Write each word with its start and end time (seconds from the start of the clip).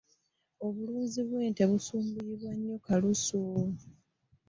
Abalunzi 0.65 1.19
b'ente 1.29 1.63
basumbuyizibwa 1.71 2.49
nnyo 2.57 2.75
kalusu. 2.85 3.39